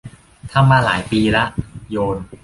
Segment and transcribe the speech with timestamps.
[0.51, 1.45] ทำมาหลายปีละ
[1.91, 2.17] โยน